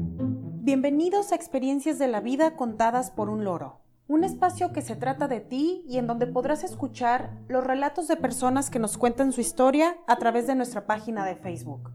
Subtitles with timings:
[0.00, 5.26] Bienvenidos a Experiencias de la Vida contadas por un loro, un espacio que se trata
[5.26, 9.40] de ti y en donde podrás escuchar los relatos de personas que nos cuentan su
[9.40, 11.90] historia a través de nuestra página de Facebook.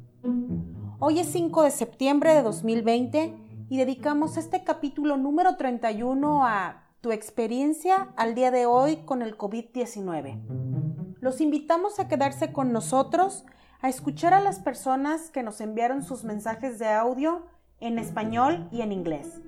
[0.99, 3.35] Hoy es 5 de septiembre de 2020
[3.69, 9.37] y dedicamos este capítulo número 31 a tu experiencia al día de hoy con el
[9.37, 11.17] COVID-19.
[11.21, 13.45] Los invitamos a quedarse con nosotros,
[13.81, 17.45] a escuchar a las personas que nos enviaron sus mensajes de audio
[17.83, 19.41] en español y en inglés.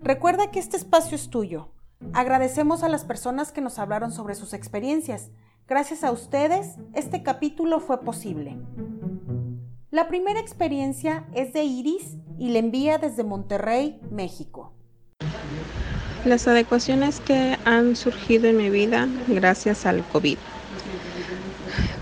[0.00, 1.68] Recuerda que este espacio es tuyo.
[2.12, 5.30] Agradecemos a las personas que nos hablaron sobre sus experiencias.
[5.68, 8.58] Gracias a ustedes, este capítulo fue posible.
[9.90, 14.72] La primera experiencia es de Iris y le envía desde Monterrey, México.
[16.24, 20.38] Las adecuaciones que han surgido en mi vida gracias al COVID.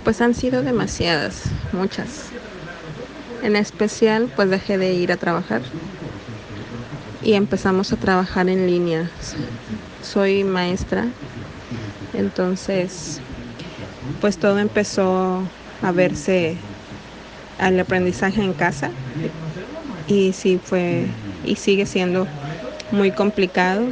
[0.04, 2.30] Pues han sido demasiadas, muchas.
[3.42, 5.62] En especial, pues dejé de ir a trabajar
[7.22, 9.10] y empezamos a trabajar en línea.
[10.02, 11.08] Soy maestra,
[12.14, 13.20] entonces,
[14.20, 15.48] pues todo empezó
[15.82, 16.58] a verse
[17.58, 18.90] al aprendizaje en casa
[20.06, 21.06] y sí fue
[21.44, 22.26] y sigue siendo
[22.90, 23.86] muy complicado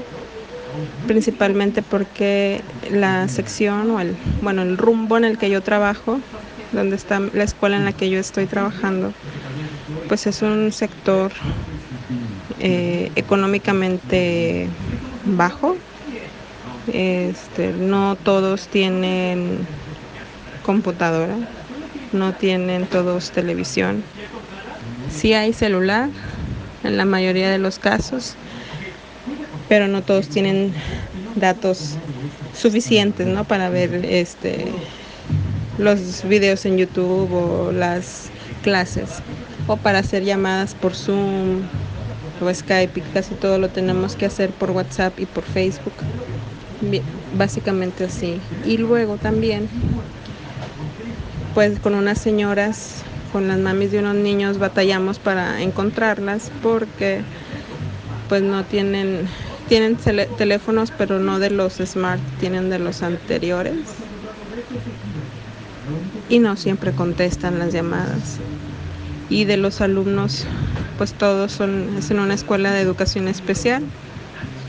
[1.06, 6.20] principalmente porque la sección o el bueno el rumbo en el que yo trabajo
[6.72, 9.14] donde está la escuela en la que yo estoy trabajando
[10.08, 11.32] pues es un sector
[12.60, 14.68] eh, económicamente
[15.24, 15.76] bajo
[16.92, 19.58] este, no todos tienen
[20.64, 21.36] computadora
[22.12, 24.02] no tienen todos televisión.
[25.10, 26.08] Sí hay celular
[26.84, 28.34] en la mayoría de los casos,
[29.68, 30.72] pero no todos tienen
[31.34, 31.96] datos
[32.54, 33.44] suficientes, ¿no?
[33.44, 34.66] Para ver este
[35.78, 38.30] los videos en YouTube o las
[38.62, 39.22] clases
[39.68, 41.60] o para hacer llamadas por Zoom
[42.40, 45.92] o Skype, casi todo lo tenemos que hacer por WhatsApp y por Facebook.
[47.36, 48.40] Básicamente así.
[48.64, 49.68] Y luego también
[51.54, 57.22] pues con unas señoras, con las mamis de unos niños batallamos para encontrarlas porque
[58.28, 59.26] pues no tienen,
[59.68, 63.74] tienen teléfonos pero no de los smart, tienen de los anteriores
[66.28, 68.38] y no siempre contestan las llamadas.
[69.30, 70.46] Y de los alumnos,
[70.96, 73.82] pues todos son, es en una escuela de educación especial.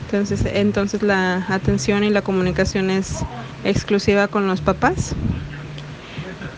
[0.06, 3.18] Entonces, entonces la atención y la comunicación es
[3.64, 5.14] exclusiva con los papás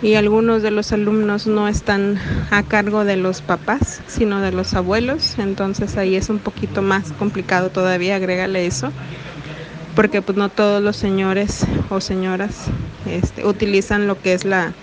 [0.03, 2.19] y algunos de los alumnos no están
[2.51, 7.13] a cargo de los papás, sino de los abuelos, entonces ahí es un poquito más
[7.13, 8.91] complicado todavía, agrégale eso,
[9.95, 12.67] porque pues no todos los señores o señoras
[13.07, 14.75] este, utilizan lo que es la,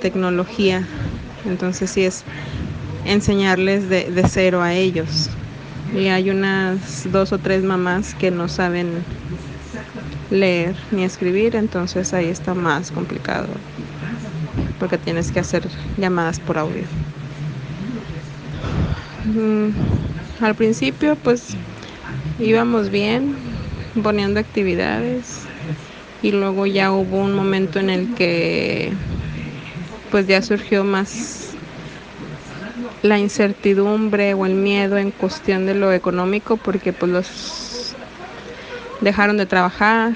[0.00, 0.84] tecnología,
[1.44, 2.24] entonces sí es
[3.04, 5.30] enseñarles de, cero a ellos.
[5.94, 9.02] Y hay unas dos o tres mamás que no saben
[10.30, 13.48] leer ni escribir, entonces ahí está más complicado
[14.78, 15.66] porque tienes que hacer
[15.96, 16.84] llamadas por audio.
[19.24, 19.70] Mm,
[20.44, 21.56] al principio pues
[22.38, 23.34] íbamos bien
[24.02, 25.40] poniendo actividades
[26.22, 28.92] y luego ya hubo un momento en el que
[30.10, 31.54] pues ya surgió más
[33.02, 37.94] la incertidumbre o el miedo en cuestión de lo económico porque pues los
[39.00, 40.14] dejaron de trabajar.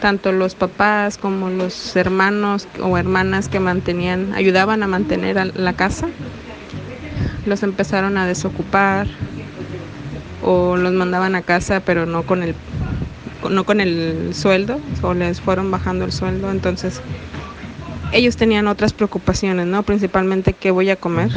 [0.00, 6.08] Tanto los papás como los hermanos o hermanas que mantenían, ayudaban a mantener la casa,
[7.46, 9.06] los empezaron a desocupar
[10.42, 12.56] o los mandaban a casa pero no con el
[13.48, 16.50] no con el sueldo o les fueron bajando el sueldo.
[16.50, 17.00] Entonces
[18.12, 21.30] ellos tenían otras preocupaciones no principalmente qué voy a comer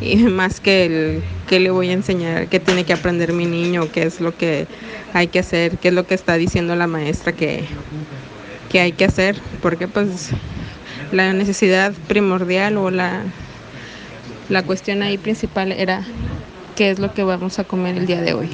[0.00, 3.90] y más que el qué le voy a enseñar, qué tiene que aprender mi niño,
[3.92, 4.66] qué es lo que
[5.14, 7.64] hay que hacer, qué es lo que está diciendo la maestra que,
[8.70, 10.30] que hay que hacer, porque pues
[11.12, 13.22] la necesidad primordial o la,
[14.48, 16.02] la cuestión ahí principal era
[16.74, 18.48] qué es lo que vamos a comer el día de hoy.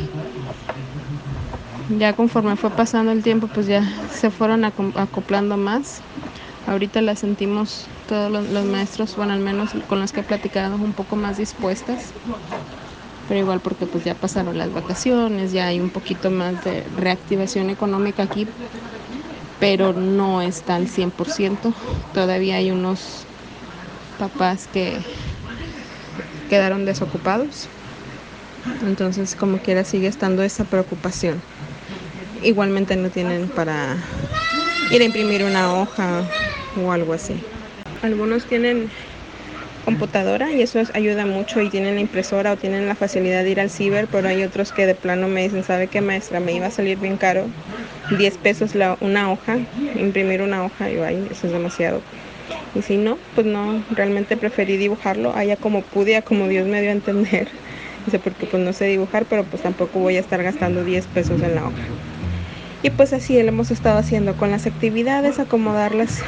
[1.98, 3.82] Ya conforme fue pasando el tiempo, pues ya
[4.14, 6.00] se fueron acoplando más.
[6.66, 10.92] Ahorita la sentimos todos los, maestros, bueno, al menos con los que he platicado, un
[10.92, 12.12] poco más dispuestas.
[13.28, 17.70] Pero igual porque pues ya pasaron las vacaciones, ya hay un poquito más de reactivación
[17.70, 18.46] económica aquí,
[19.58, 21.72] pero no está al 100%.
[22.14, 23.24] Todavía hay unos
[24.18, 24.98] papás que
[26.48, 27.68] quedaron desocupados.
[28.86, 31.40] Entonces, como quiera, sigue estando esa preocupación.
[32.42, 33.96] Igualmente no tienen para
[34.90, 36.22] ir a imprimir una hoja
[36.76, 37.34] o algo así.
[38.02, 38.90] Algunos tienen
[39.84, 43.60] computadora y eso ayuda mucho y tienen la impresora o tienen la facilidad de ir
[43.60, 46.40] al ciber, pero hay otros que de plano me dicen, ¿sabe qué maestra?
[46.40, 47.46] Me iba a salir bien caro,
[48.16, 49.58] 10 pesos la, una hoja,
[49.96, 52.00] imprimir una hoja y ahí, eso es demasiado.
[52.74, 56.80] Y si no, pues no, realmente preferí dibujarlo allá como pude, a como Dios me
[56.80, 57.48] dio a entender.
[58.04, 61.40] Dice, porque pues no sé dibujar, pero pues tampoco voy a estar gastando 10 pesos
[61.42, 61.82] en la hoja.
[62.82, 66.20] Y pues así lo hemos estado haciendo con las actividades, acomodarlas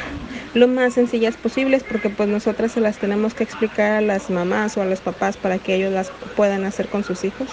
[0.55, 4.77] lo más sencillas posibles porque pues nosotras se las tenemos que explicar a las mamás
[4.77, 7.49] o a los papás para que ellos las puedan hacer con sus hijos.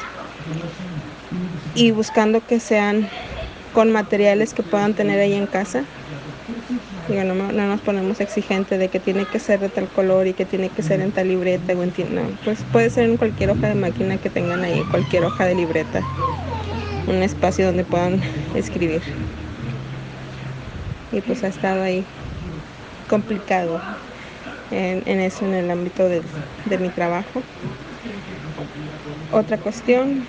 [1.75, 3.09] Y buscando que sean
[3.75, 5.83] con materiales que puedan tener ahí en casa.
[7.09, 10.33] Digo, no, no, nos ponemos exigentes de que tiene que ser de tal color y
[10.33, 13.51] que tiene que ser en tal libreta o en no, pues puede ser en cualquier
[13.51, 16.01] hoja de máquina que tengan ahí, cualquier hoja de libreta,
[17.09, 18.21] un espacio donde puedan
[18.55, 19.03] escribir.
[21.11, 22.05] Y pues ha estado ahí
[23.12, 23.82] complicado
[24.70, 26.25] en, eso, en el ámbito de,
[26.64, 27.44] de mi trabajo.
[29.31, 30.29] Otra cuestión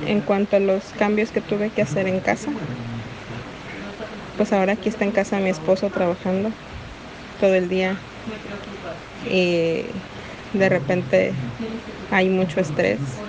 [0.00, 2.52] en cuanto a los cambios que tuve que hacer en casa.
[4.36, 6.54] Pues ahora aquí está en casa mi esposo trabajando
[7.36, 8.02] todo el día
[9.24, 10.04] y
[10.52, 11.38] de repente
[12.10, 13.24] hay mucho estrés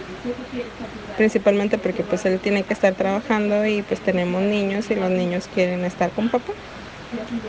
[1.16, 5.48] principalmente porque pues él tiene que estar trabajando y pues tenemos niños y los niños
[5.48, 6.54] quieren estar con papá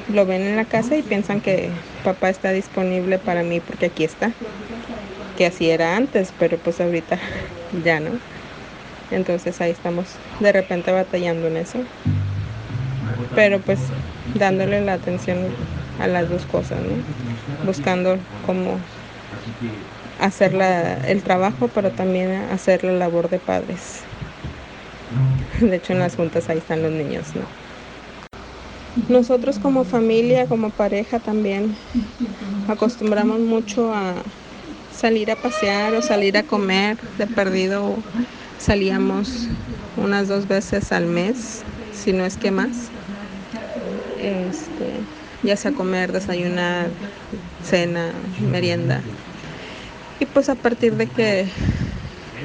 [0.08, 1.70] lo ven en la casa y piensan que
[2.04, 4.32] papá está disponible para mí porque aquí está.
[5.36, 7.18] Que así era antes, pero pues ahorita
[7.84, 8.10] ya no.
[9.10, 10.06] Entonces ahí estamos
[10.40, 11.78] de repente batallando en eso.
[13.34, 13.78] Pero pues
[14.34, 15.38] dándole la atención
[16.00, 17.66] a las dos cosas, ¿no?
[17.66, 18.78] Buscando cómo
[20.18, 20.54] hacer
[21.06, 24.02] el trabajo, pero también hacer la labor de padres.
[25.60, 27.63] De hecho, en las juntas ahí están los niños, ¿no?
[29.08, 31.74] Nosotros como familia, como pareja también
[32.68, 34.14] acostumbramos mucho a
[34.96, 36.96] salir a pasear o salir a comer.
[37.18, 37.96] De perdido
[38.58, 39.48] salíamos
[39.96, 41.62] unas dos veces al mes,
[41.92, 42.88] si no es que más.
[44.20, 44.92] Este,
[45.42, 46.88] ya sea comer, desayunar,
[47.64, 48.12] cena,
[48.50, 49.00] merienda.
[50.20, 51.48] Y pues a partir de que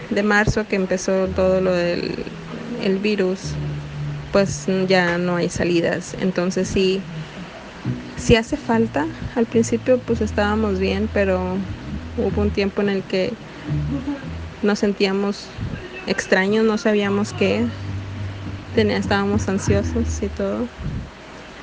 [0.10, 2.26] de marzo que empezó todo lo del
[2.84, 3.54] el virus,
[4.32, 6.16] pues ya no hay salidas.
[6.20, 7.02] Entonces sí,
[8.18, 9.06] sí hace falta.
[9.36, 11.58] Al principio pues estábamos bien, pero
[12.18, 13.34] hubo un tiempo en el que
[14.62, 15.48] nos sentíamos
[16.08, 17.66] extraños, no sabíamos qué.
[18.76, 20.68] Tenía, estábamos ansiosos y todo.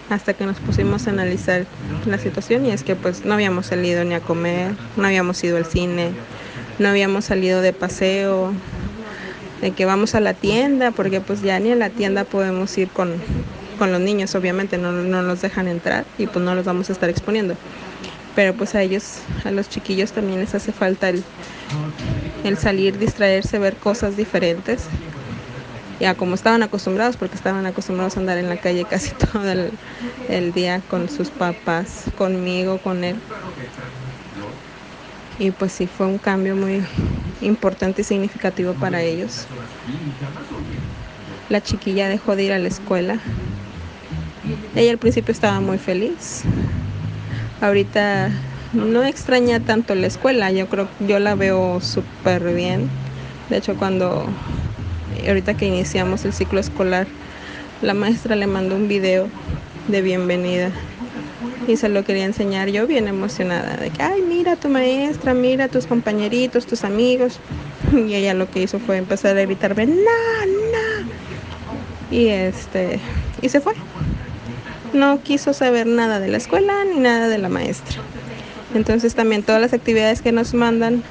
[0.09, 1.67] Hasta que nos pusimos a analizar
[2.07, 5.57] la situación y es que pues no habíamos salido ni a comer, no habíamos ido
[5.57, 6.12] al cine,
[6.79, 8.53] no habíamos salido de paseo,
[9.61, 12.88] de que vamos a la tienda, porque pues ya ni a la tienda podemos ir
[12.88, 13.14] con,
[13.79, 17.08] los niños, obviamente no, no los dejan entrar y pues no los vamos a estar
[17.11, 17.56] exponiendo.
[18.35, 21.25] Pero pues a ellos, a los chiquillos también les hace falta el,
[22.44, 24.85] el salir, distraerse, ver cosas diferentes.
[26.00, 29.70] Ya como estaban acostumbrados, porque estaban acostumbrados a andar en la calle casi todo el,
[30.29, 33.17] el día con sus papás, conmigo, con él.
[35.38, 36.83] Y pues sí, fue un cambio muy,
[37.41, 39.47] importante y significativo para ellos.
[41.49, 43.19] La chiquilla dejó de ir a la escuela.
[44.75, 46.43] Ella al principio estaba muy feliz.
[47.61, 48.31] Ahorita
[48.73, 52.88] no extraña tanto la escuela, yo creo yo la veo súper bien.
[53.49, 54.27] De hecho, cuando
[55.26, 57.07] ahorita que iniciamos el ciclo escolar,
[57.83, 59.28] la maestra le mandó un video
[59.88, 60.71] de bienvenida
[61.66, 65.68] y se lo quería enseñar yo bien emocionada de que, ay, mira tu maestra, mira
[65.68, 67.40] tus compañeritos, tus amigos.
[67.92, 71.11] Y ella lo que hizo fue empezar a gritarme, no, no.
[72.11, 73.00] Y este,
[73.42, 73.75] y se fue.
[74.92, 77.99] No quiso saber nada de la escuela ni nada de la maestra.
[78.75, 81.02] Entonces también todas las actividades que nos mandan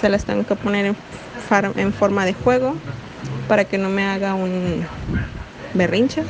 [0.00, 0.96] se las tengo que poner en,
[1.76, 2.74] en forma de juego
[3.48, 4.84] para que no me haga un
[5.74, 6.22] berrinche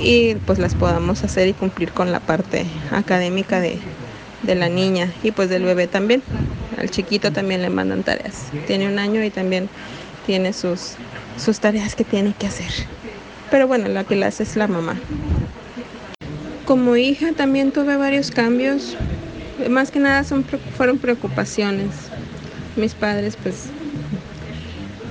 [0.00, 3.78] y pues las podamos hacer y cumplir con la parte académica de,
[4.44, 6.22] la niña y pues del bebé también.
[6.78, 8.46] Al chiquito también le mandan tareas.
[8.66, 9.68] Tiene un año y también
[10.26, 10.94] tiene sus,
[11.36, 12.70] sus tareas que tiene que hacer.
[13.50, 14.94] Pero bueno, la que la hace es la mamá.
[16.66, 18.96] Como hija también tuve varios cambios.
[19.68, 20.44] Más que nada son,
[20.76, 21.88] fueron preocupaciones.
[22.76, 23.70] Mis padres pues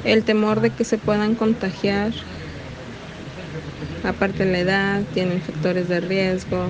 [0.06, 2.14] el temor de que se puedan contagiar
[4.08, 6.68] aparte la edad, tienen factores de riesgo.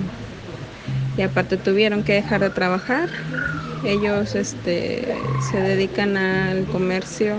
[1.18, 3.10] Y aparte tuvieron que dejar de trabajar.
[3.86, 5.08] Ellos este,
[5.52, 7.36] se dedican al comercio,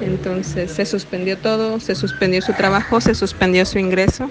[0.00, 4.30] entonces se suspendió todo, se suspendió su trabajo, se suspendió su ingreso.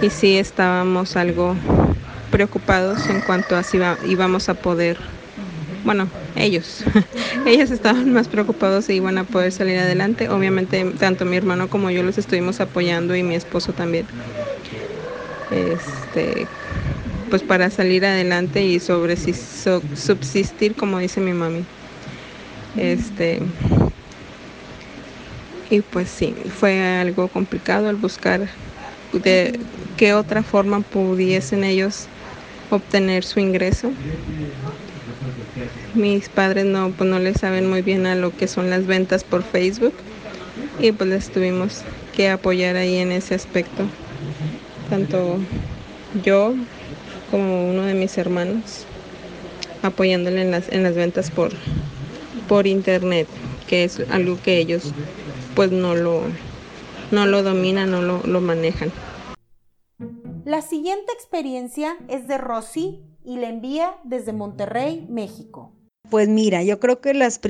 [0.00, 1.56] Y sí estábamos algo
[2.30, 4.98] preocupados en cuanto a si íbamos a poder,
[5.84, 6.82] bueno, ellos,
[7.46, 10.28] ellos estaban más preocupados si iban a poder salir adelante.
[10.28, 14.06] Obviamente tanto mi hermano como yo los estuvimos apoyando y mi esposo también.
[15.50, 16.46] Este,
[17.30, 21.64] pues para salir adelante y sobre si subsistir como dice mi mami.
[22.76, 23.40] Este
[25.70, 28.48] y pues sí, fue algo complicado el buscar
[29.12, 29.58] de
[29.96, 32.06] qué otra forma pudiesen ellos
[32.70, 33.92] obtener su ingreso.
[35.94, 39.24] Mis padres no, pues no le saben muy bien a lo que son las ventas
[39.24, 39.94] por Facebook
[40.80, 41.82] y pues les tuvimos
[42.16, 43.84] que apoyar ahí en ese aspecto.
[44.90, 45.38] Tanto
[46.24, 46.54] yo
[47.30, 48.86] como uno de mis hermanos
[49.82, 51.52] apoyándole en las, en las ventas por,
[52.48, 53.28] por internet,
[53.68, 54.92] que es algo que ellos
[55.54, 56.22] pues no lo,
[57.10, 58.90] no lo dominan, no lo, lo manejan.
[60.44, 65.72] La siguiente experiencia es de Rosy y la envía desde Monterrey, México.
[66.10, 67.40] Pues mira, yo creo que las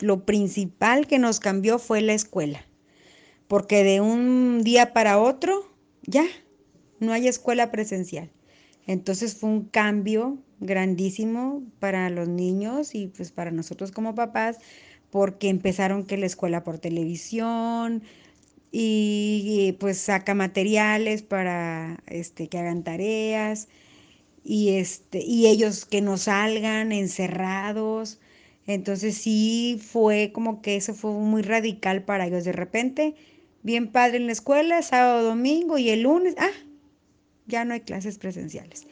[0.00, 2.66] lo principal que nos cambió fue la escuela,
[3.46, 5.64] porque de un día para otro
[6.02, 6.24] ya
[6.98, 8.32] no hay escuela presencial.
[8.84, 14.58] Entonces fue un cambio grandísimo para los niños y pues para nosotros como papás,
[15.10, 18.02] porque empezaron que la escuela por televisión
[18.72, 23.68] y, pues saca materiales para este, que hagan tareas
[24.44, 28.20] y, este, y ellos que no salgan encerrados.
[28.66, 32.44] Entonces sí fue como que eso fue muy radical para ellos.
[32.44, 33.14] De repente,
[33.62, 36.50] bien padre en la escuela, sábado, domingo y el lunes, ah,
[37.46, 38.86] ya no hay clases presenciales.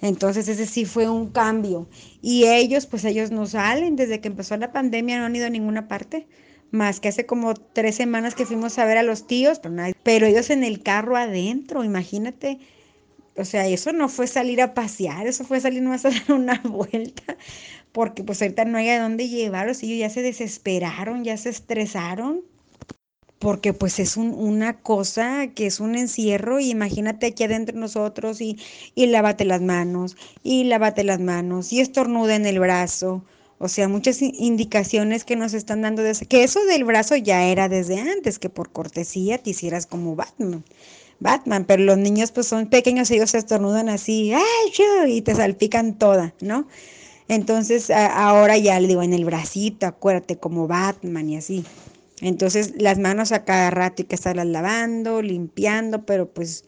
[0.00, 1.88] Entonces ese sí fue un cambio.
[2.22, 5.50] Y ellos, pues ellos no salen, desde que empezó la pandemia no han ido a
[5.50, 6.26] ninguna parte,
[6.74, 10.26] más que hace como tres semanas que fuimos a ver a los tíos, pero, pero
[10.26, 12.58] ellos en el carro adentro, imagínate.
[13.36, 16.60] O sea, eso no fue salir a pasear, eso fue salir nomás a dar una
[16.64, 17.36] vuelta,
[17.92, 22.42] porque pues ahorita no hay a dónde llevarlos, ellos ya se desesperaron, ya se estresaron
[23.38, 28.58] porque pues es una cosa que es un encierro y imagínate aquí adentro nosotros y,
[28.94, 33.22] y lávate las manos y lávate las manos y estornuda en el brazo.
[33.64, 37.70] O sea, muchas indicaciones que nos están dando de que eso del brazo ya era
[37.70, 40.62] desde antes, que por cortesía te hicieras como Batman.
[41.18, 44.42] Batman, pero los niños pues son pequeños, ellos se estornudan así, ¡ay!
[45.08, 46.68] y te salpican toda, ¿no?
[47.28, 51.64] Entonces ahora ya le digo en el bracito, acuérdate como Batman y así.
[52.20, 56.66] Entonces las manos a cada rato hay que estarlas lavando, limpiando, pero pues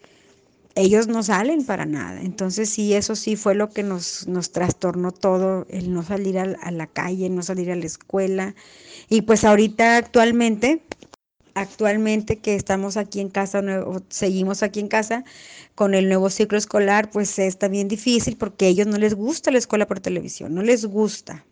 [0.76, 2.20] ellos no salen para nada.
[2.20, 6.70] Entonces sí, eso sí fue lo que nos, nos trastornó todo, el no salir a,
[6.70, 8.54] la calle, no salir a la escuela.
[9.08, 10.82] Y pues ahorita actualmente,
[11.54, 13.62] actualmente que estamos aquí en casa,
[14.10, 15.24] seguimos aquí en casa
[15.74, 19.50] con el nuevo ciclo escolar, pues es también difícil porque a ellos no les gusta
[19.50, 21.44] la escuela por televisión, no les gusta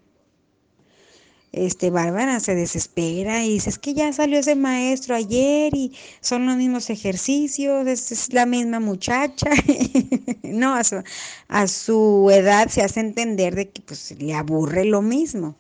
[1.57, 6.47] este, Bárbara se desespera y dice, es que ya salió ese maestro ayer y son
[6.47, 9.51] los mismos ejercicios, es, la misma muchacha.
[10.43, 11.03] no, a su,
[11.49, 15.55] a su, edad se hace entender de que pues, le aburre lo mismo.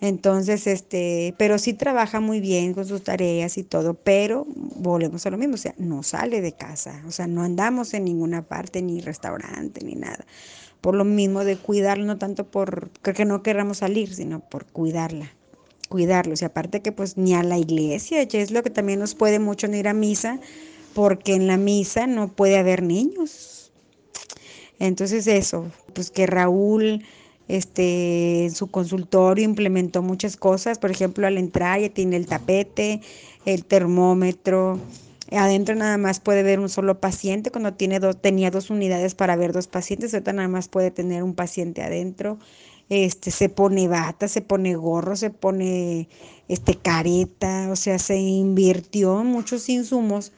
[0.00, 5.30] Entonces, este, pero sí trabaja muy bien con sus tareas y todo, pero volvemos a
[5.30, 8.82] lo mismo, o sea, no sale de casa, o sea, no andamos en ninguna parte,
[8.82, 10.26] ni restaurante, ni nada
[10.82, 15.32] por lo mismo de cuidarlo, no tanto por que no queramos salir, sino por cuidarla,
[15.88, 16.34] cuidarlo.
[16.38, 19.38] Y aparte que pues ni a la iglesia, ya es lo que también nos puede
[19.38, 20.40] mucho no ir a misa,
[20.92, 23.72] porque en la misa no puede haber niños.
[24.80, 27.04] Entonces eso, pues que Raúl
[27.46, 33.00] este, en su consultorio implementó muchas cosas, por ejemplo, al entrar ya tiene el tapete,
[33.44, 34.80] el termómetro,
[35.36, 37.50] Adentro nada más puede ver un solo paciente.
[37.50, 41.22] Cuando tiene dos, tenía dos unidades para ver dos pacientes, ahorita nada más puede tener
[41.22, 42.38] un paciente adentro.
[42.88, 46.08] Este, se pone bata, se pone gorro, se pone
[46.48, 50.32] este, careta, o sea, se invirtió muchos insumos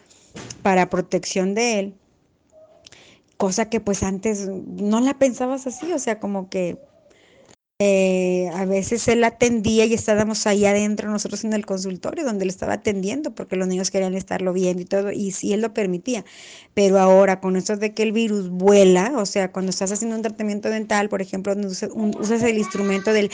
[0.63, 1.95] para protección de él,
[3.37, 6.79] cosa que pues antes no la pensabas así, o sea, como que
[7.81, 12.51] eh, a veces él atendía y estábamos ahí adentro nosotros en el consultorio donde él
[12.51, 16.25] estaba atendiendo porque los niños querían estarlo viendo y todo, y sí él lo permitía.
[16.75, 20.23] Pero ahora con esto de que el virus vuela, o sea, cuando estás haciendo un
[20.23, 23.31] tratamiento dental, por ejemplo, usas el instrumento del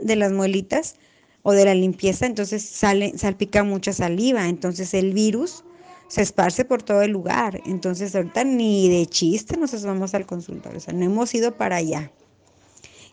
[0.00, 0.96] de las muelitas
[1.42, 5.64] o de la limpieza, entonces sale, salpica mucha saliva, entonces el virus
[6.08, 7.60] se esparce por todo el lugar.
[7.66, 11.76] Entonces ahorita ni de chiste nos vamos al consultorio, o sea, no hemos ido para
[11.76, 12.14] allá.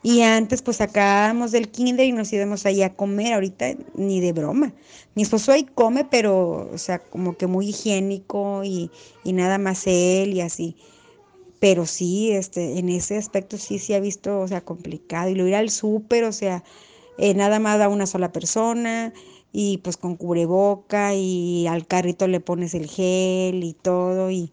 [0.03, 4.33] Y antes pues sacábamos del kinder y nos íbamos ahí a comer, ahorita ni de
[4.33, 4.73] broma.
[5.15, 8.89] Mi esposo ahí come, pero, o sea, como que muy higiénico y,
[9.25, 10.75] nada más él y así.
[11.59, 15.29] pero sí, este, en ese aspecto sí se ha visto, o sea, complicado.
[15.29, 16.63] Y lo ir al súper, o sea,
[17.17, 19.13] eh, nada más a una sola persona
[19.53, 24.51] y pues con cubreboca y al carrito le pones el gel y todo y,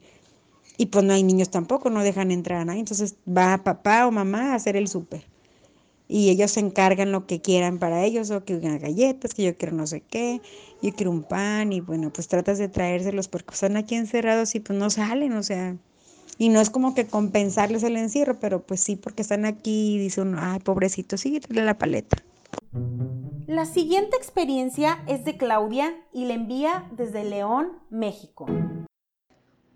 [0.78, 2.80] y pues no hay niños tampoco, no dejan entrar a nadie.
[2.80, 5.37] Entonces va papá o mamá a hacer el súper
[6.08, 9.56] y ellos se encargan lo que quieran para ellos, o que unas galletas, que yo
[9.56, 10.40] quiero no sé qué,
[10.82, 14.60] yo quiero un pan, y bueno, pues tratas de traérselos porque están aquí encerrados y
[14.60, 15.76] pues no salen, o sea,
[16.38, 19.98] y no es como que compensarles el encierro, pero pues sí, porque están aquí y
[19.98, 22.16] dice uno, ay, pobrecito, sí, dale la paleta.
[23.46, 28.46] La siguiente experiencia es de Claudia y la envía desde León, México.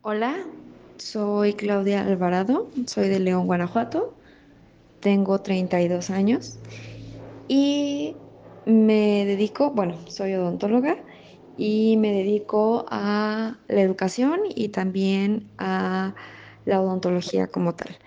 [0.01, 0.37] Hola,
[0.97, 4.15] soy Claudia Alvarado, soy de León, Guanajuato
[5.03, 6.59] tengo 32 años
[7.49, 8.17] y
[8.65, 10.97] me dedico, bueno, soy odontóloga
[11.59, 16.15] y me dedico a la educación y también a
[16.65, 17.99] la odontología como tal.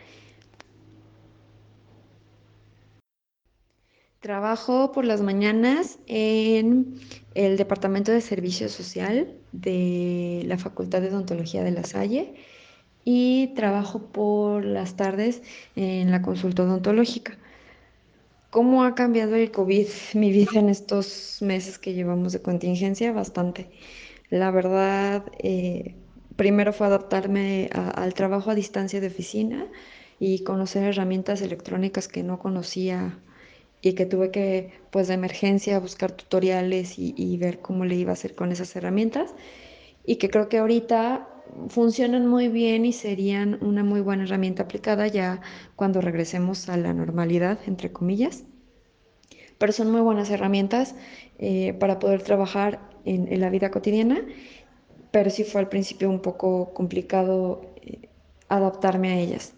[4.22, 6.96] Trabajo por las mañanas en
[7.36, 12.34] el Departamento de Servicio Social de la Facultad de Odontología de La Salle
[13.06, 15.44] y trabajo por las tardes
[15.76, 17.38] en la consulta odontológica.
[18.50, 23.12] ¿Cómo ha cambiado el COVID mi vida en estos meses que llevamos de contingencia?
[23.12, 23.70] Bastante.
[24.30, 25.96] La verdad, eh,
[26.36, 29.68] primero fue adaptarme al trabajo a distancia de oficina
[30.20, 33.20] y conocer herramientas electrónicas que no conocía
[33.82, 38.12] y que tuve que, pues de emergencia, buscar tutoriales y, y ver cómo le iba
[38.12, 39.36] a hacer con esas herramientas.
[40.06, 41.28] Y que creo que ahorita
[41.70, 45.42] funcionan muy bien y serían una muy buena herramienta aplicada ya
[45.76, 48.44] cuando regresemos a la normalidad, entre comillas.
[49.58, 50.96] Pero son muy buenas herramientas
[51.40, 54.26] eh, para poder trabajar en, la vida cotidiana,
[55.12, 58.10] pero sí fue al principio un poco complicado eh,
[58.50, 59.54] adaptarme a ellas.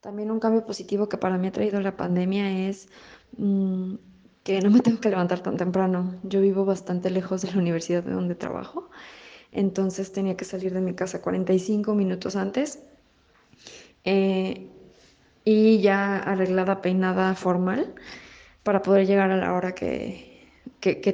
[0.00, 2.88] También un cambio positivo que para mí ha traído la pandemia es
[3.36, 3.94] mm,
[4.42, 6.16] que no me tengo que levantar tan temprano.
[6.24, 8.90] Yo vivo bastante lejos de la universidad de donde trabajo
[9.52, 12.80] entonces tenía que salir de mi casa 45 minutos antes
[14.04, 14.66] eh,
[15.44, 17.94] y ya arreglada, peinada formal
[18.62, 20.30] para poder llegar a la hora que,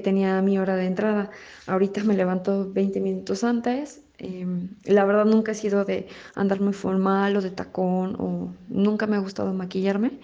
[0.03, 1.31] tenía mi hora de entrada.
[1.67, 4.03] Ahorita me levanto 20 minutos antes.
[4.19, 9.07] Em, la verdad nunca he sido de andar muy formal o de tacón o nunca
[9.07, 10.19] me ha gustado maquillarme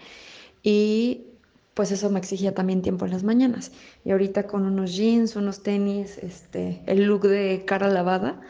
[0.63, 1.34] y
[1.75, 3.73] pues eso me exigía también tiempo en las mañanas.
[4.05, 8.41] Y ahorita con unos jeans, unos tenis, este, el look de cara lavada,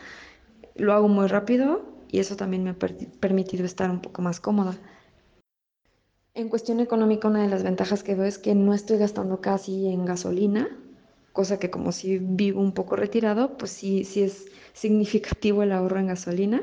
[0.76, 4.76] lo hago muy rápido y eso también me ha permitido estar un poco más cómoda.
[6.34, 9.86] En cuestión económica, una de las ventajas que veo es que no estoy gastando casi
[9.86, 10.68] en gasolina,
[11.32, 15.98] cosa que como si vivo un poco retirado, pues sí, sí es significativo el ahorro
[15.98, 16.62] en gasolina,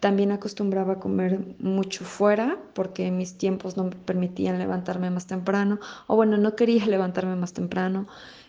[0.00, 5.80] también acostumbraba a comer mucho fuera porque mis tiempos no me permitían levantarme más temprano,
[6.06, 8.06] o bueno, no quería levantarme más temprano,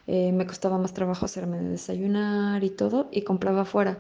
[0.07, 3.97] eh, me costaba más trabajo hacerme de desayunar y todo, y compraba fuera,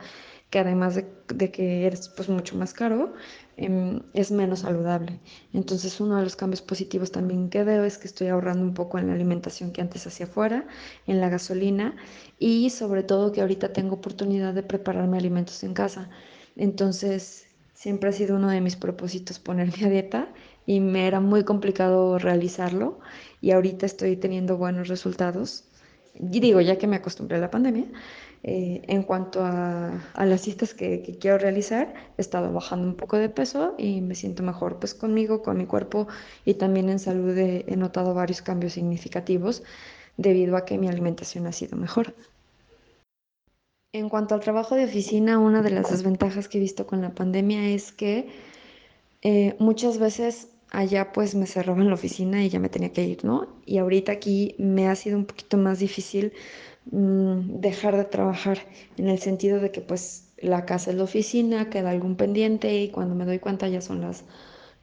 [0.49, 3.13] que además de, que es pues, mucho más caro,
[3.57, 5.19] em, es menos saludable.
[5.53, 8.97] Entonces uno de los cambios positivos también que veo es que estoy ahorrando un poco
[8.97, 10.67] en la alimentación que antes hacía fuera,
[11.07, 11.95] en la gasolina,
[12.39, 16.09] y sobre todo que ahorita tengo oportunidad de prepararme alimentos en casa.
[16.59, 20.27] Entonces, siempre ha sido uno de mis propósitos ponerme a dieta
[20.65, 22.99] y me era muy complicado realizarlo
[23.39, 25.63] y ahorita estoy teniendo buenos resultados.
[26.15, 27.85] Y digo, ya que me acostumbré a la pandemia,
[28.43, 33.29] eh, en cuanto a, las citas que, quiero realizar, he estado bajando un poco de
[33.29, 36.09] peso y me siento mejor pues conmigo, con mi cuerpo
[36.43, 39.63] y también en salud he notado varios cambios significativos
[40.17, 42.13] debido a que mi alimentación ha sido mejor.
[43.91, 47.15] En cuanto al trabajo de oficina, una de las desventajas que he visto con la
[47.15, 48.27] pandemia es que
[49.23, 53.25] eh, muchas veces allá pues me cerraban la oficina y ya me tenía que ir,
[53.25, 53.47] ¿no?
[53.65, 56.33] Y ahorita aquí me ha sido un poquito más difícil
[56.91, 58.59] mm, dejar de trabajar
[58.97, 62.89] en el sentido de que pues la casa es la oficina, queda algún pendiente y
[62.89, 64.23] cuando me doy cuenta ya son las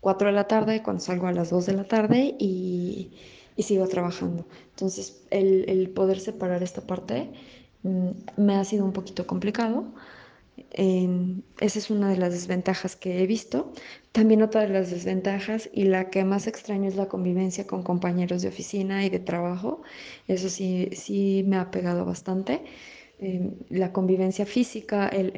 [0.01, 3.13] 4 de la tarde, cuando salgo a las 2 de la tarde y,
[3.59, 4.47] sigo trabajando.
[4.71, 7.31] Entonces el, el poder separar esta parte
[8.37, 9.87] me ha sido un poquito complicado.
[10.73, 13.73] esa es una de las desventajas que he visto.
[14.13, 18.43] También otra de las desventajas y la que más extraño es la convivencia con compañeros
[18.43, 19.83] de oficina y de trabajo.
[20.29, 22.63] Eso sí, sí me ha pegado bastante.
[23.19, 25.33] Em, la convivencia física, el,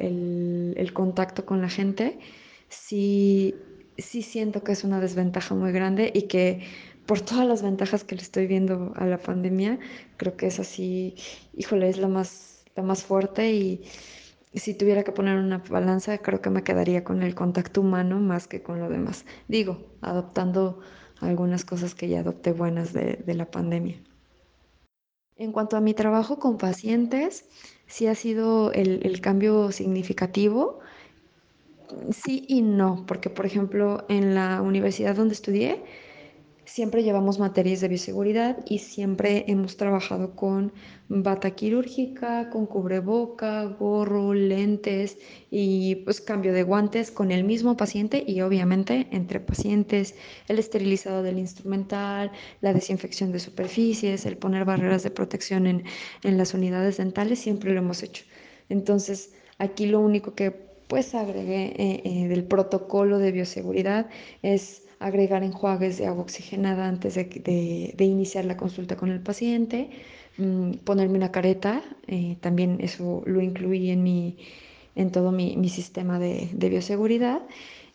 [0.75, 2.19] el, contacto con la gente,
[2.67, 3.55] sí,
[3.97, 6.61] sí siento que es una desventaja muy grande y que
[7.09, 9.79] por todas las ventajas que le estoy viendo a la pandemia,
[10.17, 11.15] creo que es así,
[11.55, 13.83] híjole, es la más, la más fuerte y,
[14.53, 18.47] si tuviera que poner una balanza, creo que me quedaría con el contacto humano más
[18.47, 19.25] que con lo demás.
[19.47, 20.81] Digo, adoptando
[21.19, 23.99] algunas cosas que ya adopté buenas de, la pandemia.
[25.35, 27.45] En cuanto a mi trabajo con pacientes,
[27.87, 30.79] sí ha sido el, el cambio significativo.
[32.11, 35.83] Sí y no, porque por ejemplo en la universidad donde estudié,
[36.69, 40.71] siempre llevamos materias de bioseguridad y siempre hemos trabajado con
[41.07, 45.17] bata quirúrgica, con cubreboca, gorro, lentes
[45.49, 50.13] y pues cambio de guantes con el mismo paciente y obviamente entre pacientes,
[50.47, 55.83] el esterilizado del instrumental, la desinfección de superficies, el poner barreras de protección en,
[56.37, 58.23] las unidades dentales, siempre lo hemos hecho.
[58.69, 60.51] Entonces, aquí lo único que
[60.87, 64.09] pues agregué eh, eh, del protocolo de bioseguridad
[64.41, 69.89] es agregar enjuagues de agua oxigenada antes de, iniciar la consulta con el paciente,
[70.37, 74.37] mm, ponerme una careta, eh, también eso lo incluí en, mi,
[74.95, 77.41] en todo mi, sistema de, bioseguridad,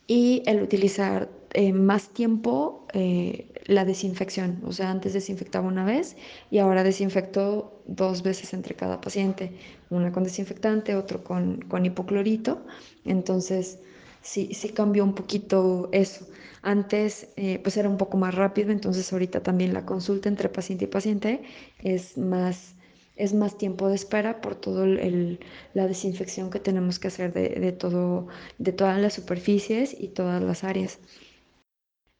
[0.06, 6.16] y el utilizar eh, más tiempo eh, la desinfección, o sea, antes desinfectaba una vez
[6.50, 9.52] y ahora desinfecto dos veces entre cada paciente,
[9.90, 12.62] una con desinfectante, otro con, con hipoclorito,
[13.04, 13.78] entonces
[14.22, 16.26] sí, sí cambió un poquito eso.
[16.66, 20.86] Antes eh, pues era un poco más rápido, entonces ahorita también la consulta entre paciente
[20.86, 21.42] y paciente
[21.78, 22.74] es más,
[23.16, 28.28] es más tiempo de espera por toda la desinfección que tenemos que hacer de, todo,
[28.56, 31.00] de todas las superficies y todas las áreas.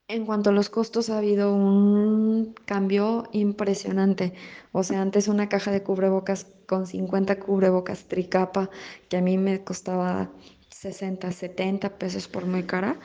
[0.09, 4.35] En cuanto a los costos, ha habido un cambio impresionante.
[4.73, 8.69] O sea, antes una caja de cubrebocas con 50 cubrebocas tricapa,
[9.09, 10.31] que a mí me costaba
[10.69, 13.01] 60, 70 pesos por muy cara,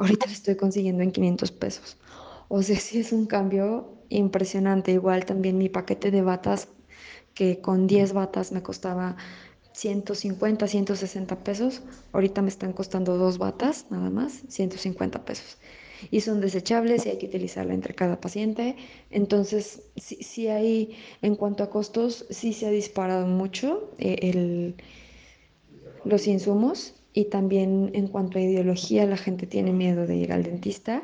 [0.00, 1.96] ahorita lo estoy consiguiendo en 500 pesos.
[2.48, 4.92] O sea, sí es un cambio impresionante.
[4.92, 6.68] Igual también mi paquete de batas,
[7.34, 9.16] que con 10 batas me costaba
[9.72, 11.82] 150, 160 pesos,
[12.12, 15.58] ahorita me están costando dos batas nada más, 150 pesos.
[16.10, 18.76] Y son desechables y hay que utilizarla entre cada paciente.
[19.10, 24.76] Entonces, sí, hay, en cuanto a costos, sí se ha disparado mucho eh, el,
[26.04, 30.44] los insumos y también en cuanto a ideología, la gente tiene miedo de ir al
[30.44, 31.02] dentista.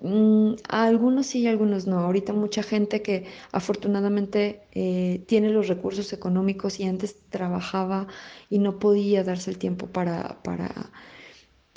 [0.00, 1.98] Mm, a algunos sí y a algunos no.
[1.98, 8.06] Ahorita mucha gente que afortunadamente eh, tiene los recursos económicos y antes trabajaba
[8.50, 10.90] y no podía darse el tiempo para, para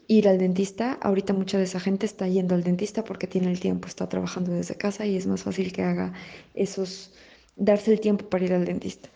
[0.07, 0.93] ir al dentista.
[1.01, 4.51] Ahorita mucha de esa gente está yendo al dentista porque tiene el tiempo, está trabajando
[4.51, 6.13] desde casa y es más fácil que haga
[6.53, 7.13] esos,
[7.55, 9.09] darse el tiempo para ir al dentista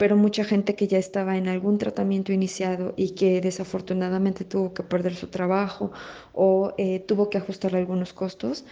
[0.00, 4.82] pero mucha gente que ya estaba en algún tratamiento iniciado y que desafortunadamente tuvo que
[4.82, 5.92] perder su trabajo
[6.32, 8.64] o eh, tuvo que ajustar algunos costos,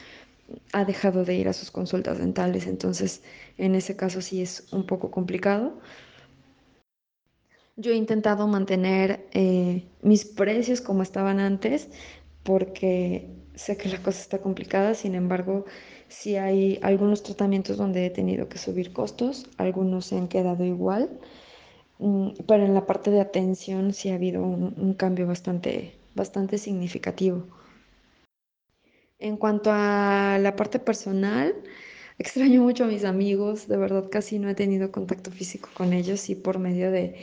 [0.73, 2.67] ha dejado de ir a sus consultas dentales.
[2.67, 3.23] Entonces,
[3.59, 5.79] en ese caso sí es un poco complicado.
[7.77, 11.91] Yo he intentado mantener eh, mis precios como estaban antes
[12.43, 13.29] porque
[13.59, 15.67] sé que la cosa está complicada, sin embargo,
[16.09, 21.11] si hay algunos tratamientos donde he tenido que subir costos, algunos se han quedado igual,
[21.99, 27.47] mm, pero en la parte de atención sí ha habido un, cambio bastante, bastante significativo.
[29.19, 31.55] En cuanto a la parte personal,
[32.19, 36.31] extraño mucho a mis amigos, de verdad casi no he tenido contacto físico con ellos
[36.31, 37.17] y por medio de,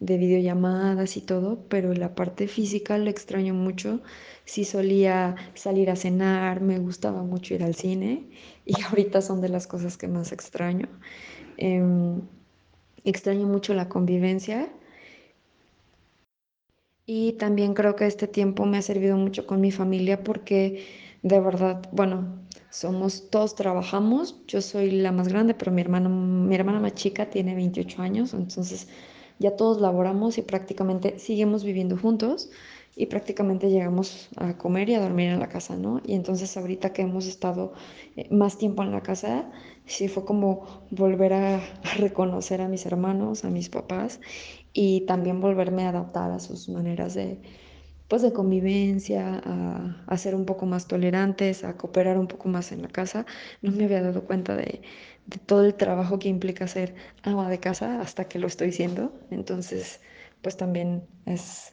[0.00, 4.00] de videollamadas y todo, pero la parte física la extraño mucho.
[4.44, 8.24] Sí solía salir a cenar, me gustaba mucho ir al cine
[8.66, 10.88] y ahorita son de las cosas que más extraño.
[11.58, 12.22] Em,
[13.04, 14.70] extraño mucho la convivencia.
[17.06, 20.84] Y también creo que este tiempo me ha servido mucho con mi familia porque
[21.22, 26.54] de verdad, bueno, somos, todos trabajamos, yo soy la más grande, pero mi hermana, mi
[26.54, 28.88] hermana más chica tiene 28 años, entonces
[29.40, 32.50] ya todos laboramos y prácticamente seguimos viviendo juntos
[32.94, 36.02] y prácticamente llegamos a comer y a dormir en la casa, ¿no?
[36.04, 37.72] Y entonces ahorita que hemos estado
[38.16, 39.50] eh, más tiempo en la casa,
[39.86, 41.60] sí fue como volver a,
[41.96, 44.20] reconocer a mis hermanos, a mis papás
[44.74, 47.40] y también volverme a adaptar a sus maneras de,
[48.10, 49.40] pues de convivencia,
[50.06, 53.24] a, ser un poco más tolerantes, a cooperar un poco más en la casa.
[53.62, 54.82] No me había dado cuenta de,
[55.46, 59.12] todo el trabajo que implica ser ama de casa hasta que lo estoy siendo.
[59.30, 60.00] Entonces,
[60.42, 61.72] pues también es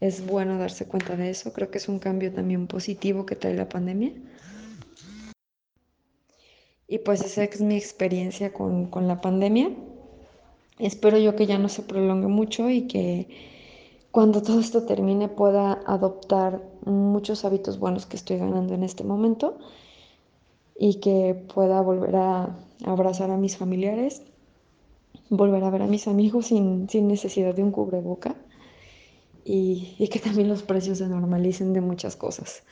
[0.00, 1.52] es bueno darse cuenta de eso.
[1.54, 4.12] Creo que es un cambio también positivo que trae la pandemia.
[6.86, 9.70] Y pues esa es mi experiencia con, la pandemia.
[10.78, 13.57] Espero yo que ya no se prolongue mucho y que
[14.10, 19.58] cuando todo esto termine pueda adoptar muchos hábitos buenos que estoy ganando en este momento
[20.78, 24.22] y que pueda volver a abrazar a mis familiares,
[25.28, 28.36] volver a ver a mis amigos sin, sin necesidad de un cubreboca
[29.44, 32.62] y, y que también los precios se normalicen de muchas cosas.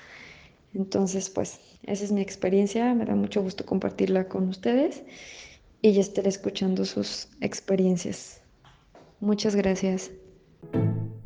[0.75, 5.03] Entonces, pues, esa es mi experiencia, me da mucho gusto compartirla con ustedes
[5.81, 8.41] y ya estaré escuchando sus experiencias.
[9.21, 10.11] Muchas gracias.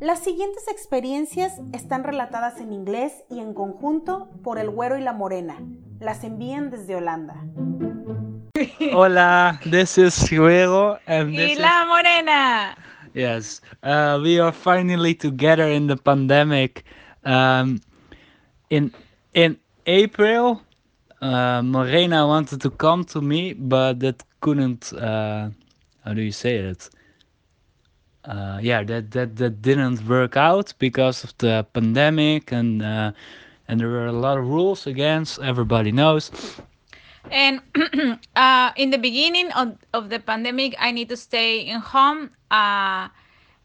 [0.01, 5.13] Las siguientes experiencias están relatadas en inglés y en conjunto por el Güero y la
[5.13, 5.61] Morena.
[5.99, 7.35] Las envían desde Holanda.
[8.95, 12.75] Hola, this is Güero and this y la Morena.
[13.13, 16.83] Yes, uh, we are finally together in the pandemic.
[17.23, 17.79] Um,
[18.71, 18.91] in
[19.35, 20.63] in April,
[21.21, 24.93] uh, Morena wanted to come to me, but that couldn't.
[24.93, 25.51] Uh,
[26.03, 26.89] how do you say it?
[28.25, 33.11] Uh, yeah, that, that that didn't work out because of the pandemic and uh,
[33.67, 35.39] and there were a lot of rules against.
[35.39, 36.31] Everybody knows.
[37.31, 37.61] And
[38.35, 43.09] uh, in the beginning of, of the pandemic, I need to stay in home, uh,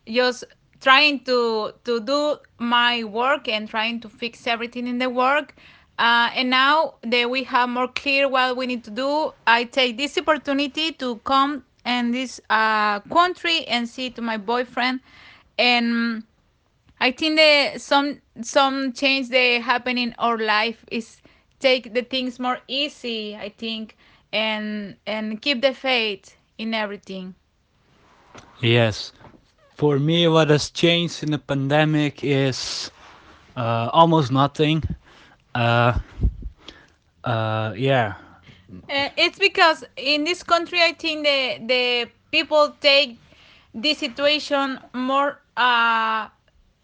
[0.07, 0.45] just
[0.81, 5.55] trying to to do my work and trying to fix everything in the work.
[5.99, 9.97] Uh, and now that we have more clear what we need to do, I take
[9.97, 15.01] this opportunity to come and this uh, country and see to my boyfriend.
[15.59, 16.25] And
[17.01, 21.22] i think that some some change that happen in our life is
[21.61, 23.96] take the things more easy i think
[24.33, 27.35] and and keep the faith in everything.
[28.61, 29.12] Yes.
[29.77, 32.90] For me what has changed in the pandemic is
[33.57, 34.83] uh, almost nothing.
[35.55, 35.99] Uh,
[37.25, 38.14] uh, yeah
[38.88, 43.18] uh, it's because in this country, I think the the people take
[43.74, 46.28] this situation more uh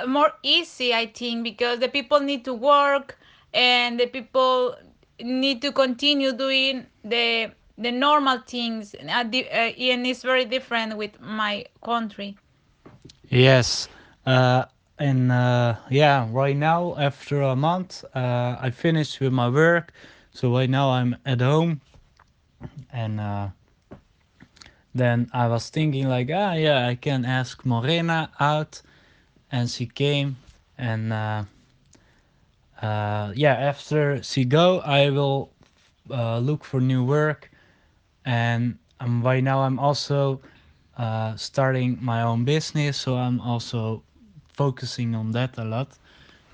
[0.06, 0.94] more easy.
[0.94, 3.18] I think because the people need to work
[3.52, 4.76] and the people
[5.20, 11.20] need to continue doing the the normal things, uh, uh, and it's very different with
[11.20, 12.36] my country.
[13.28, 13.88] Yes.
[14.26, 14.64] Uh,
[14.98, 19.92] and uh, yeah, right now after a month, uh, I finished with my work
[20.32, 21.80] so right now I'm at home
[22.92, 23.48] and uh,
[24.94, 28.82] then I was thinking like, ah, yeah, I can ask Morena out,
[29.50, 30.36] and she came,
[30.76, 31.44] and uh,
[32.80, 35.50] uh, yeah, after she go, I will
[36.10, 37.50] uh, look for new work,
[38.24, 40.40] and um, right now I'm also
[40.98, 44.02] uh, starting my own business, so I'm also
[44.52, 45.96] focusing on that a lot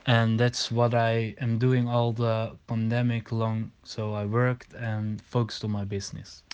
[0.08, 3.72] and that's what I am doing all the pandemic long.
[3.84, 6.44] So I worked and focused on my business.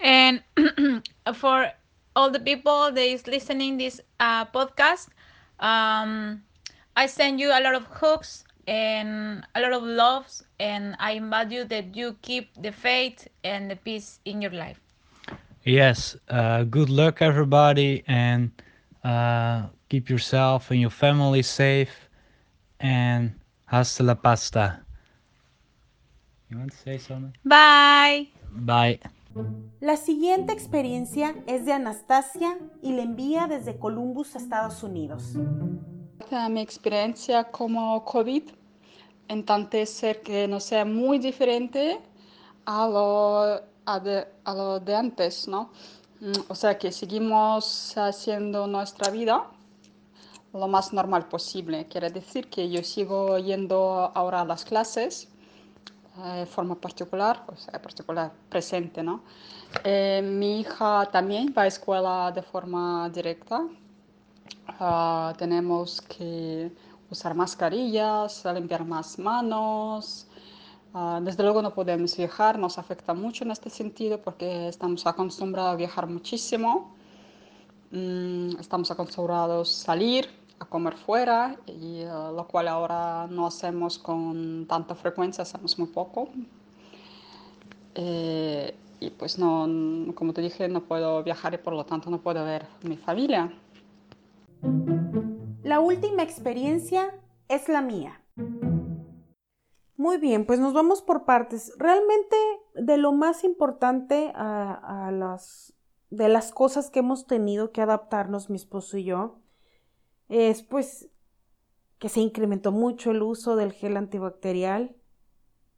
[0.00, 0.42] And
[1.34, 1.72] for
[2.16, 5.08] all the people that is listening this uh, podcast,
[5.60, 6.42] um,
[6.96, 11.50] I send you a lot of hooks and a lot of loves, and I invite
[11.52, 14.80] you that you keep the faith and the peace in your life.
[15.64, 18.50] Yes, uh, good luck, everybody, and
[19.04, 22.09] uh, keep yourself and your family safe
[22.80, 23.34] and
[23.66, 24.84] hasta la pasta.
[26.48, 27.32] You want to say something?
[27.44, 28.28] Bye.
[28.52, 29.00] Bye.
[29.80, 35.34] La siguiente experiencia es de Anastasia y la envía desde Columbus, Estados Unidos.
[36.50, 38.42] Mi experiencia como COVID
[39.28, 42.00] intenta ser que no sea muy diferente
[42.66, 45.70] a lo, a de, a lo de antes, ¿no?
[46.20, 49.46] Mm, o sea que seguimos haciendo nuestra vida
[50.52, 51.86] lo más normal posible.
[51.86, 55.28] Quiere decir que yo sigo yendo ahora a las clases
[56.18, 59.22] eh, de forma particular, o sea, particular presente, ¿no?
[59.84, 63.66] Eh, mi hija también va a escuela de forma directa.
[64.80, 66.72] Uh, tenemos que
[67.10, 70.26] usar mascarillas, limpiar más manos.
[70.92, 75.74] Uh, desde luego no podemos viajar, nos afecta mucho en este sentido porque estamos acostumbrados
[75.74, 76.94] a viajar muchísimo.
[77.92, 80.28] Mm, estamos acostumbrados a salir,
[80.60, 85.88] a comer fuera, y, uh, lo cual ahora no hacemos con tanta frecuencia, hacemos muy
[85.88, 86.28] poco.
[87.94, 89.66] Eh, y pues no,
[90.14, 93.50] como te dije, no puedo viajar y por lo tanto no puedo ver mi familia.
[95.62, 97.18] La última experiencia
[97.48, 98.20] es la mía.
[99.96, 101.72] Muy bien, pues nos vamos por partes.
[101.78, 102.36] Realmente
[102.74, 105.74] de lo más importante a, a las
[106.10, 109.38] de las cosas que hemos tenido que adaptarnos mi esposo y yo
[110.30, 111.10] es pues
[111.98, 114.96] que se incrementó mucho el uso del gel antibacterial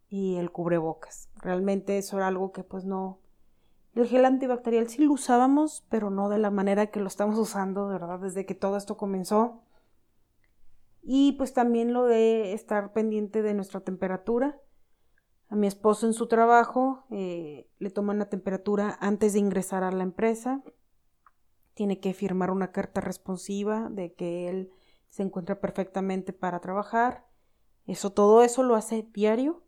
[0.08, 1.30] y el cubrebocas.
[1.40, 3.18] Realmente eso era algo que pues no...
[3.94, 7.88] El gel antibacterial sí lo usábamos, pero no de la manera que lo estamos usando,
[7.88, 9.62] de verdad, desde que todo esto comenzó.
[11.02, 14.60] Y pues también lo de estar pendiente de nuestra temperatura.
[15.48, 19.90] A mi esposo en su trabajo eh, le toman la temperatura antes de ingresar a
[19.90, 20.62] la empresa
[21.74, 24.70] tiene que firmar una carta responsiva de que él
[25.08, 27.26] se encuentra perfectamente para trabajar.
[27.86, 29.62] Eso, todo eso lo hace diario.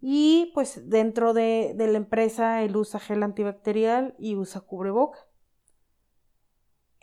[0.00, 5.18] Y pues dentro de, la empresa él usa gel antibacterial y usa cubreboca.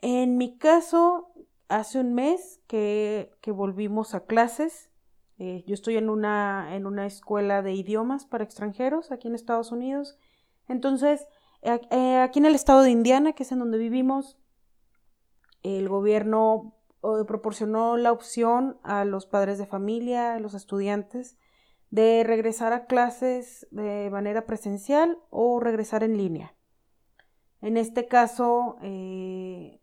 [0.01, 1.31] En mi caso,
[1.67, 4.89] hace un mes que, volvimos a clases.
[5.37, 9.71] Eh, yo estoy en una, en una escuela de idiomas para extranjeros aquí en Estados
[9.71, 10.17] Unidos.
[10.67, 11.25] Entonces,
[11.63, 14.37] aquí en el estado de Indiana, que es en donde vivimos,
[15.63, 16.75] el gobierno
[17.27, 21.37] proporcionó la opción a los padres de familia, a los estudiantes,
[21.91, 26.55] de regresar a clases de manera presencial o regresar en línea.
[27.61, 29.81] En este caso, eh,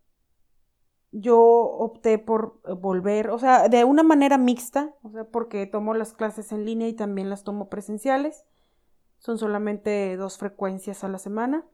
[1.11, 6.13] yo opté por volver, o sea, de una manera mixta, o sea, porque tomo las
[6.13, 8.45] clases en línea y también las tomo presenciales.
[9.17, 11.65] Son solamente dos frecuencias a la semana.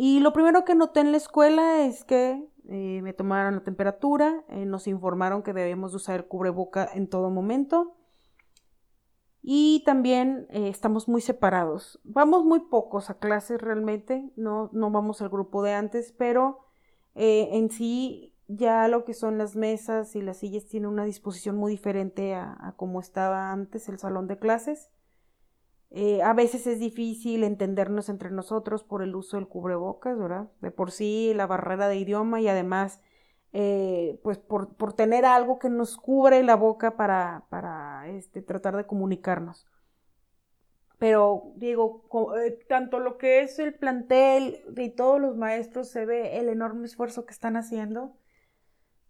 [0.00, 4.44] Y lo primero que noté en la escuela es que eh, me tomaron la temperatura,
[4.48, 7.96] eh, nos informaron que debemos usar el cubreboca en todo momento.
[9.42, 11.98] Y también eh, estamos muy separados.
[12.04, 16.60] Vamos muy pocos a clases realmente, no, no vamos al grupo de antes, pero
[17.14, 21.72] en sí ya lo que son las mesas y las sillas tienen una disposición muy
[21.72, 24.90] diferente a, a como estaba antes el salón de clases.
[25.90, 30.50] Eh, a veces es difícil entendernos entre nosotros por el uso del cubrebocas, ¿verdad?
[30.60, 33.00] De por sí la barrera de idioma y además,
[33.52, 38.76] eh, pues por, por, tener algo que nos cubre la boca para, para este, tratar
[38.76, 39.66] de comunicarnos.
[40.98, 42.04] Pero digo,
[42.38, 46.86] eh, tanto lo que es el plantel y todos los maestros se ve el enorme
[46.86, 48.16] esfuerzo que están haciendo.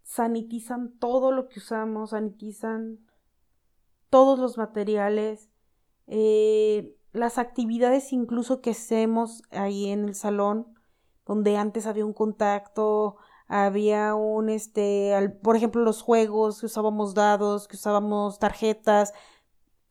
[0.03, 2.99] Sanitizan todo lo que usamos, sanitizan
[4.11, 5.51] todos los materiales
[6.09, 10.75] eh, las actividades incluso que hacemos ahí en el salón,
[11.27, 13.17] donde antes había un contacto,
[13.47, 19.13] había un, este, por ejemplo, los juegos, que usábamos dados, que usábamos tarjetas,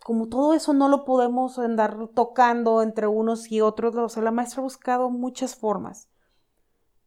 [0.08, 4.32] como todo eso no lo podemos andar tocando entre unos y otros, o sea, la
[4.32, 6.10] maestra ha buscado muchas formas.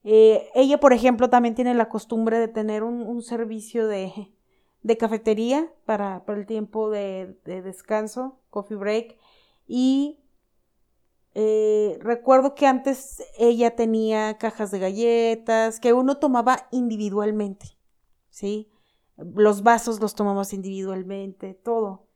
[0.05, 4.33] Eh, ella, por ejemplo, también tiene la costumbre de tener un, servicio de,
[4.83, 9.17] de cafetería para, para el tiempo de, de descanso coffee break.
[9.67, 10.21] Y
[11.35, 17.79] eh, recuerdo que antes ella tenía cajas de galletas que uno tomaba individualmente,
[18.31, 18.71] ¿sí?
[19.17, 22.09] Los vasos los tomamos individualmente, todo.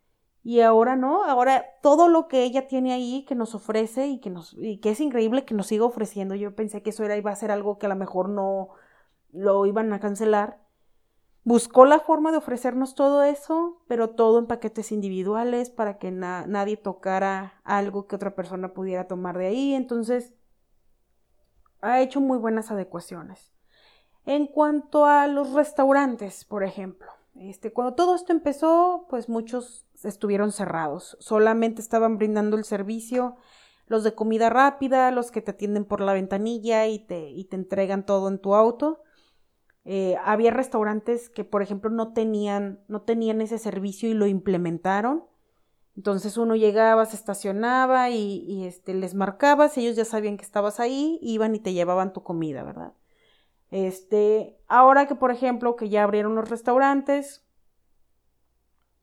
[0.42, 4.30] Y ahora no, ahora todo lo que ella tiene ahí que nos ofrece y que
[4.30, 6.34] nos y que es increíble que nos siga ofreciendo.
[6.34, 8.70] Yo pensé que eso era iba a ser algo que a lo mejor no
[9.32, 10.63] lo iban a cancelar
[11.44, 16.76] buscó la forma de ofrecernos todo eso, pero todo en paquetes individuales para que nadie
[16.76, 19.74] tocara algo que otra persona pudiera tomar de ahí.
[19.74, 20.34] Entonces,
[21.80, 23.52] ha hecho muy buenas adecuaciones.
[24.26, 30.50] En cuanto a los restaurantes, por ejemplo, este, cuando todo esto empezó, pues muchos estuvieron
[30.50, 31.16] cerrados.
[31.20, 33.36] Solamente estaban brindando el servicio
[33.86, 37.56] los de comida rápida, los que te atienden por la ventanilla y te, y te
[37.56, 39.02] entregan todo en tu auto.
[39.84, 45.24] Eh, había restaurantes que, por ejemplo, no tenían, no tenían ese servicio y lo implementaron.
[45.96, 51.18] Entonces uno llegaba, se estacionaba y, este, les marcabas, ellos ya sabían que estabas ahí,
[51.22, 52.94] iban y te llevaban tu comida, ¿verdad?
[53.70, 57.44] Este, ahora que, por ejemplo, que ya abrieron los restaurantes,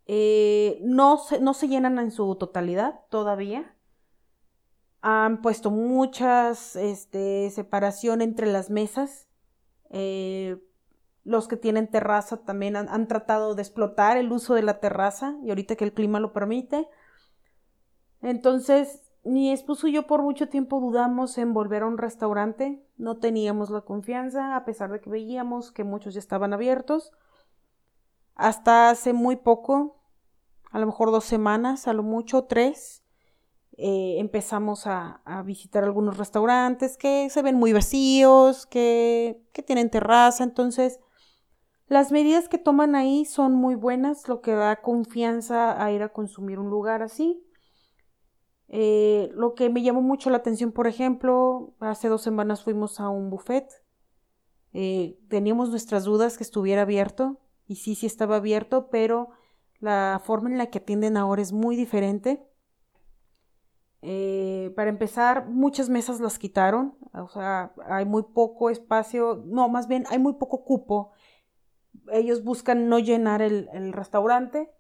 [0.05, 3.75] eh, no, se, no se llenan en su totalidad todavía.
[5.01, 9.29] Han puesto muchas este, separación entre las mesas.
[9.89, 10.57] Eh,
[11.23, 15.49] los que tienen terraza también han, tratado de explotar el uso de la terraza y
[15.49, 16.87] ahorita que el clima lo permite.
[18.21, 23.17] Entonces, mi esposo y yo por mucho tiempo dudamos en volver a un restaurante, no
[23.17, 27.11] teníamos la confianza a pesar de que veíamos que muchos ya estaban abiertos.
[28.33, 29.99] Hasta hace muy poco,
[30.71, 33.03] a lo mejor dos semanas, a lo mucho tres,
[33.77, 40.43] eh, empezamos a, visitar algunos restaurantes que se ven muy vacíos, que, que tienen terraza,
[40.43, 40.99] entonces
[41.91, 46.13] las medidas que toman ahí son muy buenas, lo que da confianza a ir a
[46.13, 47.45] consumir un lugar así.
[48.69, 53.09] Eh, lo que me llamó mucho la atención, por ejemplo, hace dos semanas fuimos a
[53.09, 53.67] un buffet.
[54.71, 59.31] Eh, teníamos nuestras dudas que estuviera abierto, y sí, sí estaba abierto, pero
[59.81, 62.41] la forma en la que atienden ahora es muy diferente.
[64.01, 69.89] Eh, para empezar, muchas mesas las quitaron, o sea, hay muy poco espacio, no, más
[69.89, 71.11] bien hay muy poco cupo
[72.11, 74.71] ellos buscan no llenar el, restaurante.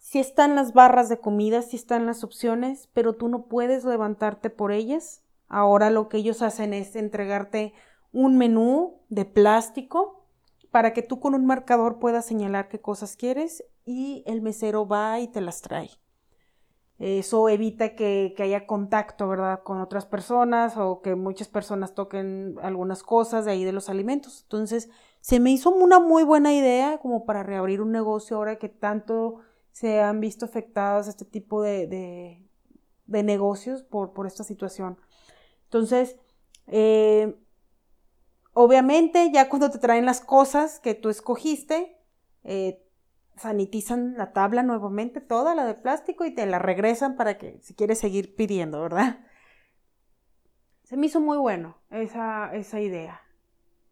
[0.00, 4.50] Si están las barras de comida, si están las opciones, pero tú no puedes levantarte
[4.50, 5.22] por ellas.
[5.48, 7.72] Ahora lo que ellos hacen es entregarte
[8.12, 10.26] un menú de plástico
[10.70, 15.18] para que tú con un marcador puedas señalar qué cosas quieres y el mesero va
[15.20, 15.90] y te las trae.
[16.98, 23.04] Eso evita que, haya contacto, ¿verdad?, con otras personas o que muchas personas toquen algunas
[23.04, 24.42] cosas de ahí de los alimentos.
[24.42, 24.90] Entonces,
[25.20, 29.40] se me hizo una muy buena idea como para reabrir un negocio ahora que tanto
[29.72, 32.44] se han visto afectados este tipo de,
[33.06, 34.98] negocios por, por, esta situación.
[35.64, 36.16] Entonces,
[36.66, 37.38] eh,
[38.52, 41.96] obviamente, ya cuando te traen las cosas que tú escogiste,
[42.44, 42.84] eh,
[43.36, 47.74] sanitizan la tabla nuevamente, toda la de plástico, y te la regresan para que si
[47.74, 49.20] quieres seguir pidiendo, ¿verdad?
[50.82, 53.20] Se me hizo muy bueno esa, esa idea.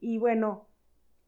[0.01, 0.67] Y bueno,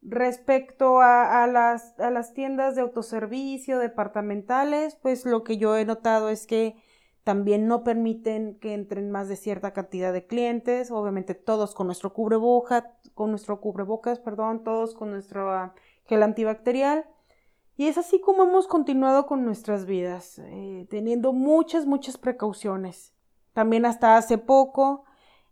[0.01, 6.29] respecto a, las, a las tiendas de autoservicio departamentales, pues lo que yo he notado
[6.29, 6.75] es que
[7.23, 12.13] también no permiten que entren más de cierta cantidad de clientes, obviamente todos con nuestro
[12.13, 15.73] cubrebocas, con nuestro cubrebocas, perdón, todos con nuestro ah,
[16.05, 17.05] gel antibacterial
[17.79, 23.13] y es así como hemos continuado con nuestras vidas, eh, teniendo muchas, muchas precauciones.
[23.53, 25.05] También hasta hace poco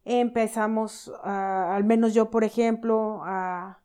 [0.04, 3.80] empezamos, al menos yo, por ejemplo, a,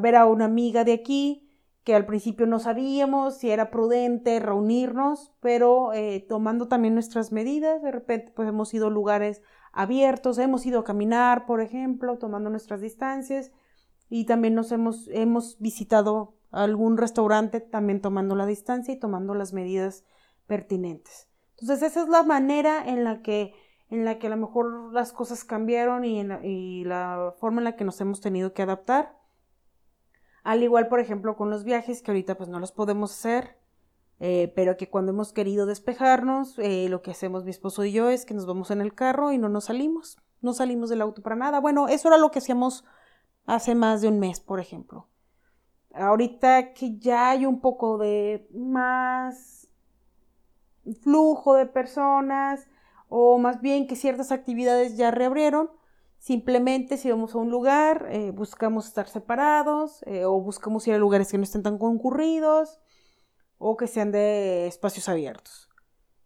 [0.00, 1.46] ver a una amiga de aquí
[1.84, 7.80] que al principio no sabíamos si era prudente reunirnos, pero eh, tomando también nuestras medidas,
[7.80, 9.40] de repente pues hemos ido a lugares
[9.72, 13.52] abiertos, hemos ido a caminar, por ejemplo, tomando nuestras distancias
[14.08, 19.52] y también nos hemos, hemos visitado algún restaurante también tomando la distancia y tomando las
[19.52, 20.04] medidas
[20.48, 21.28] pertinentes.
[21.50, 23.54] Entonces esa es la manera en la que
[23.88, 27.64] en la que a lo mejor las cosas cambiaron y, la, y la forma en
[27.64, 29.16] la que nos hemos tenido que adaptar.
[30.46, 33.58] Al igual, por ejemplo, con los viajes, que ahorita pues no los podemos hacer,
[34.20, 38.10] eh, pero que cuando hemos querido despejarnos, eh, lo que hacemos mi esposo y yo
[38.10, 41.22] es que nos vamos en el carro y no nos salimos, no salimos del auto
[41.22, 41.60] para nada.
[41.60, 42.84] Bueno, eso era lo que hacíamos
[43.44, 45.08] hace más de un mes, por ejemplo
[45.96, 49.68] ahorita que ya hay un poco de más
[51.02, 52.68] flujo de personas
[53.08, 55.70] o más bien que ciertas actividades ya reabrieron,
[56.18, 60.98] simplemente si vamos a un lugar eh, buscamos estar separados eh, o buscamos ir a
[60.98, 62.80] lugares que no estén tan concurridos
[63.58, 65.68] o que sean de espacios abiertos.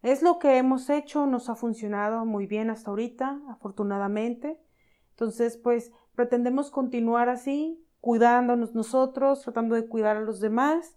[0.03, 4.59] Es lo que hemos hecho, nos ha funcionado muy bien hasta ahorita, afortunadamente.
[5.11, 10.97] Entonces, pues pretendemos continuar así, cuidándonos nosotros, tratando de cuidar a los demás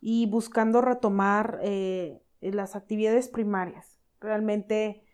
[0.00, 4.00] y buscando retomar eh, las actividades primarias.
[4.20, 5.04] Realmente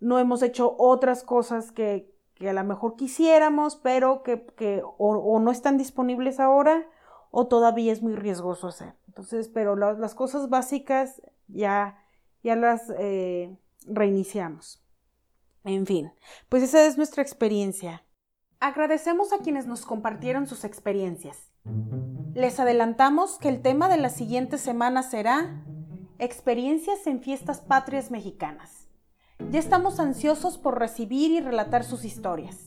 [0.00, 5.78] no hemos hecho otras cosas que, a lo mejor quisiéramos, pero que, o, no están
[5.78, 6.86] disponibles ahora
[7.30, 8.94] o todavía es muy riesgoso hacer.
[9.06, 11.98] Entonces, pero las cosas básicas ya,
[12.42, 14.84] ya las eh, reiniciamos.
[15.64, 16.12] En fin,
[16.48, 18.04] pues esa es nuestra experiencia.
[18.60, 21.52] Agradecemos a quienes nos compartieron sus experiencias.
[22.34, 25.64] Les adelantamos que el tema de la siguiente semana será
[26.20, 28.87] Experiencias en fiestas patrias mexicanas.
[29.50, 32.66] Ya estamos ansiosos por recibir y relatar sus historias.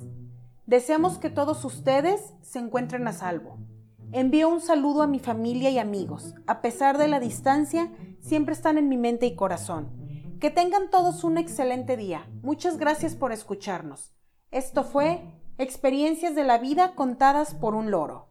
[0.65, 3.59] Deseamos que todos ustedes se encuentren a salvo.
[4.11, 6.33] Envío un saludo a mi familia y amigos.
[6.47, 9.89] A pesar de la distancia, siempre están en mi mente y corazón.
[10.39, 12.27] Que tengan todos un excelente día.
[12.41, 14.15] Muchas gracias por escucharnos.
[14.49, 15.21] Esto fue
[15.59, 18.29] Experiencias de la vida contadas por un loro.